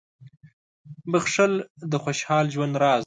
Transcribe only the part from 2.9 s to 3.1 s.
دی.